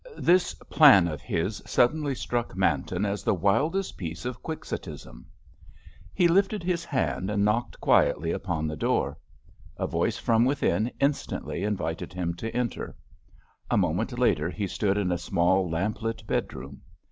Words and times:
This 0.17 0.55
plan 0.55 1.07
of 1.07 1.21
his 1.21 1.61
suddenly 1.67 2.15
struck 2.15 2.55
Manton 2.55 3.05
as 3.05 3.21
the 3.23 3.35
wildest 3.35 3.97
piece 3.99 4.25
of 4.25 4.41
quixotism. 4.41 5.27
He 6.11 6.27
lifted 6.27 6.63
his 6.63 6.83
hand 6.83 7.29
and 7.29 7.45
knocked 7.45 7.79
quietly 7.79 8.31
upon 8.31 8.65
the 8.67 8.75
door. 8.75 9.19
A 9.77 9.85
voice 9.85 10.17
from 10.17 10.43
within 10.43 10.89
instantly 10.99 11.63
invited 11.63 12.13
him 12.13 12.33
to 12.37 12.49
enter. 12.49 12.95
A 13.69 13.77
moment 13.77 14.17
later 14.17 14.49
he 14.49 14.65
stood 14.65 14.97
in 14.97 15.11
a 15.11 15.19
small 15.19 15.69
lamp 15.69 16.01
lit 16.01 16.25
bedroom. 16.25 16.81